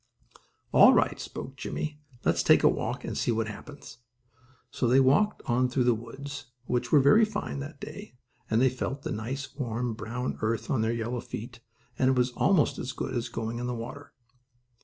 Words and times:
"All 0.71 0.93
right," 0.93 1.19
spoke 1.19 1.57
Jimmie, 1.57 2.01
"let's 2.25 2.41
take 2.41 2.63
a 2.63 2.67
walk, 2.67 3.03
and 3.03 3.15
see 3.15 3.29
what 3.29 3.47
happens." 3.47 3.99
So 4.71 4.87
they 4.87 4.99
walked 4.99 5.43
on 5.45 5.69
through 5.69 5.83
the 5.83 5.93
woods, 5.93 6.45
which 6.65 6.91
were 6.91 6.99
very 6.99 7.23
fine 7.23 7.59
that 7.59 7.79
day, 7.79 8.15
and 8.49 8.59
they 8.59 8.69
felt 8.71 9.03
the 9.03 9.11
nice, 9.11 9.55
warm, 9.55 9.93
brown 9.93 10.39
earth 10.41 10.71
on 10.71 10.81
their 10.81 10.91
yellow 10.91 11.21
feet, 11.21 11.59
and 11.99 12.09
it 12.09 12.15
was 12.17 12.31
almost 12.31 12.79
as 12.79 12.93
good 12.93 13.13
as 13.13 13.29
going 13.29 13.59
in 13.59 13.67
the 13.67 13.75
water. 13.75 14.11